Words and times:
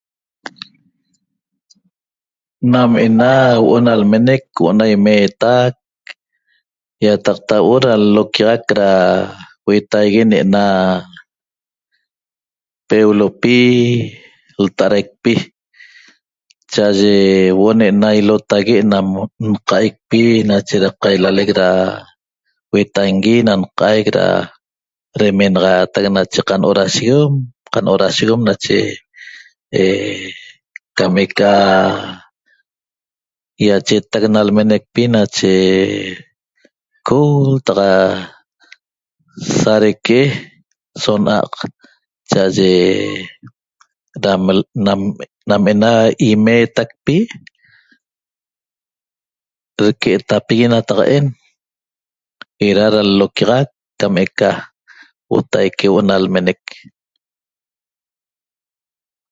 Nam 2.71 2.91
ena 3.05 3.31
huo'o 3.59 3.75
na 3.85 3.93
lmenec 4.01 4.43
huo'o 4.57 4.71
na 4.79 4.85
imeetac 4.95 5.75
ýataqta 7.03 7.55
huo'o 7.63 7.83
da 7.85 7.91
l-loquiaxac 8.03 8.67
da 8.79 8.89
huetaigui 9.65 10.23
ne'ena 10.29 10.63
peulopi 12.89 13.59
lta'adaicpi 14.63 15.33
cha'aye 16.71 17.15
huo'o 17.57 17.73
ne'ena 17.79 18.07
ilotague' 18.19 18.87
nam 18.91 19.07
nqa'aicpi 19.51 20.21
nache 20.49 20.75
da 20.83 20.89
qailalec 21.01 21.49
da 21.61 21.69
huetangui 22.71 23.35
na 23.47 23.53
nqaic 23.63 24.05
da 24.17 24.25
demenaxaatac 25.19 26.05
nache 26.15 26.39
qanoracion 26.49 27.29
qanoracion 27.73 28.39
nache 28.47 28.79
cam 30.97 31.13
eca 31.23 31.53
ýachetac 33.67 34.23
na 34.33 34.39
lmenecpi 34.47 35.03
nache 35.15 35.55
cou 37.07 37.29
taq 37.65 37.77
sa 39.59 39.73
deque'e 39.83 40.21
so 41.01 41.11
na'a'q 41.25 41.53
cha'aye 42.29 42.73
nam 45.49 45.63
ena 45.71 45.91
imeetacpi 46.31 47.17
deque'etapigui 49.77 50.65
nataqa'en 50.71 51.25
eda 52.67 52.85
da 52.93 53.01
l-loquiaxac 53.09 53.69
cam 53.99 54.13
eca 54.25 54.49
huotaique 55.29 55.77
que'eca 55.79 56.15
lmenec 56.25 56.61